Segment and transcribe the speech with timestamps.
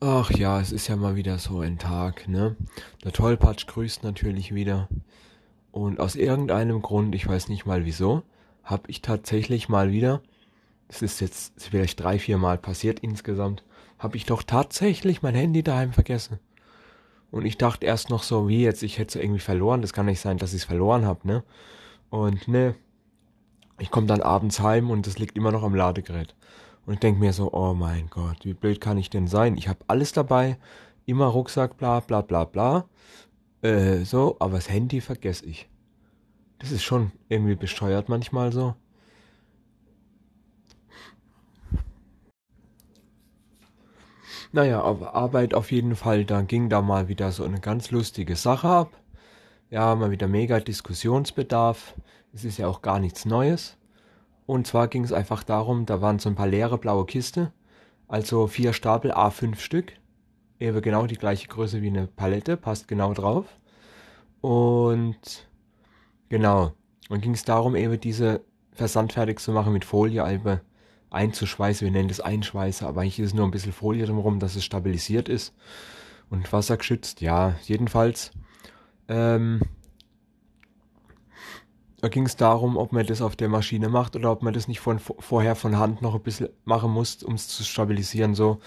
[0.00, 2.54] Ach ja, es ist ja mal wieder so ein Tag, ne?
[3.02, 4.88] Der Tollpatsch grüßt natürlich wieder.
[5.72, 8.22] Und aus irgendeinem Grund, ich weiß nicht mal wieso,
[8.62, 10.20] habe ich tatsächlich mal wieder,
[10.88, 13.64] es ist jetzt vielleicht drei, vier Mal passiert insgesamt,
[13.98, 16.40] habe ich doch tatsächlich mein Handy daheim vergessen.
[17.30, 19.80] Und ich dachte erst noch so, wie jetzt, ich hätte es irgendwie verloren.
[19.80, 21.42] Das kann nicht sein, dass ich es verloren habe, ne?
[22.10, 22.74] Und ne,
[23.78, 26.34] ich komme dann abends heim und es liegt immer noch am Ladegerät.
[26.86, 29.56] Und ich denke mir so, oh mein Gott, wie blöd kann ich denn sein?
[29.56, 30.56] Ich habe alles dabei,
[31.04, 32.88] immer Rucksack, bla bla bla bla.
[33.62, 35.68] Äh, so, aber das Handy vergesse ich.
[36.58, 38.74] Das ist schon irgendwie besteuert manchmal so.
[44.52, 48.36] Naja, auf Arbeit auf jeden Fall, da ging da mal wieder so eine ganz lustige
[48.36, 48.92] Sache ab.
[49.70, 51.94] Ja, mal wieder mega Diskussionsbedarf.
[52.32, 53.76] Es ist ja auch gar nichts Neues.
[54.46, 57.52] Und zwar ging es einfach darum, da waren so ein paar leere blaue Kiste,
[58.08, 59.92] also vier Stapel A5 Stück,
[60.60, 63.46] eben genau die gleiche Größe wie eine Palette, passt genau drauf.
[64.40, 65.48] Und
[66.28, 66.72] genau,
[67.08, 70.60] dann ging es darum, eben diese versandfertig zu machen mit Folie, also
[71.10, 74.54] einzuschweißen, wir nennen das Einschweißer, aber eigentlich ist es nur ein bisschen Folie drumherum, dass
[74.54, 75.54] es stabilisiert ist
[76.30, 78.32] und wassergeschützt, ja, jedenfalls.
[79.08, 79.60] Ähm,
[82.06, 84.68] da ging es darum, ob man das auf der Maschine macht oder ob man das
[84.68, 88.36] nicht von, vorher von Hand noch ein bisschen machen muss, um es zu stabilisieren.
[88.36, 88.60] So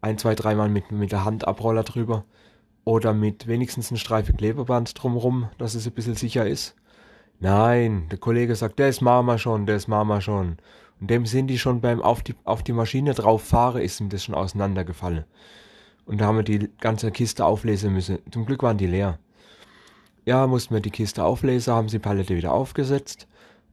[0.00, 2.24] ein, zwei, dreimal mit, mit der Handabroller drüber.
[2.84, 6.76] Oder mit wenigstens ein Streife Klebeband drumrum, dass es ein bisschen sicher ist.
[7.40, 10.58] Nein, der Kollege sagt, das machen wir schon, das machen wir schon.
[11.00, 14.10] Und dem sind die schon beim auf die, auf die Maschine drauf fahren, ist ihm
[14.10, 15.24] das schon auseinandergefallen.
[16.06, 18.20] Und da haben wir die ganze Kiste auflesen müssen.
[18.30, 19.18] Zum Glück waren die leer.
[20.26, 23.28] Ja, mussten wir die Kiste auflesen, haben sie die Palette wieder aufgesetzt.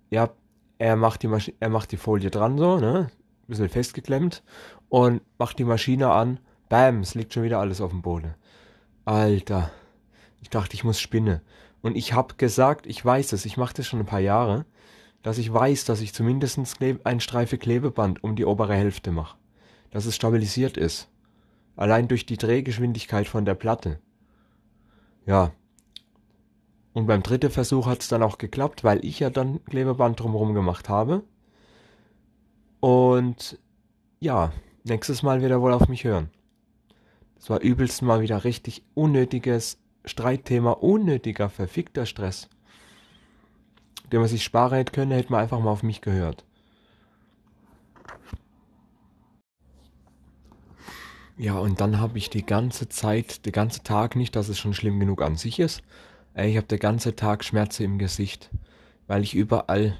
[0.09, 0.29] Ja,
[0.77, 3.09] er macht die, Masch er macht die Folie dran so, ne?
[3.09, 4.43] Ein bisschen festgeklemmt.
[4.89, 6.39] Und macht die Maschine an.
[6.67, 8.35] Bam, es liegt schon wieder alles auf dem Boden.
[9.05, 9.71] Alter.
[10.41, 11.41] Ich dachte, ich muss spinnen.
[11.81, 14.65] Und ich hab gesagt, ich weiß es, ich mache das schon ein paar Jahre,
[15.23, 16.59] dass ich weiß, dass ich zumindest
[17.03, 19.37] ein Streife Klebeband um die obere Hälfte mache.
[19.91, 21.09] Dass es stabilisiert ist.
[21.75, 23.99] Allein durch die Drehgeschwindigkeit von der Platte.
[25.25, 25.51] Ja,
[26.93, 30.53] und beim dritten Versuch hat es dann auch geklappt, weil ich ja dann Klebeband drumherum
[30.53, 31.23] gemacht habe.
[32.79, 33.59] Und
[34.19, 34.51] ja,
[34.83, 36.29] nächstes Mal wird er wohl auf mich hören.
[37.35, 42.49] Das war übelst mal wieder richtig unnötiges Streitthema, unnötiger, verfickter Stress.
[44.11, 46.43] Den man sich sparen hätte können, hätte man einfach mal auf mich gehört.
[51.37, 54.73] Ja, und dann habe ich die ganze Zeit, den ganzen Tag nicht, dass es schon
[54.75, 55.81] schlimm genug an sich ist,
[56.35, 58.49] ich habe den ganzen Tag Schmerzen im Gesicht,
[59.07, 59.97] weil ich überall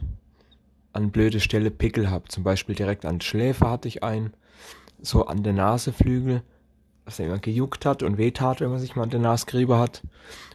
[0.93, 2.27] an blöde Stelle Pickel habe.
[2.27, 4.33] Zum Beispiel direkt an den Schläfer hatte ich einen,
[5.01, 6.43] so an der Naseflügel,
[7.05, 10.03] was immer gejuckt hat und wehtat, wenn man sich mal an der Nasgriebe hat.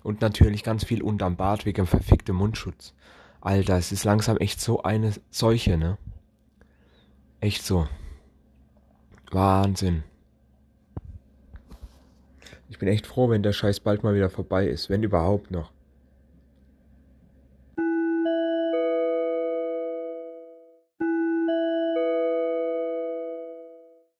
[0.03, 2.95] Und natürlich ganz viel unterm Bart wegen verficktem Mundschutz.
[3.41, 5.99] Alter, es ist langsam echt so eine Seuche, ne?
[7.41, 7.87] Echt so.
[9.31, 10.05] Wahnsinn.
[12.69, 15.71] Ich bin echt froh, wenn der Scheiß bald mal wieder vorbei ist, wenn überhaupt noch.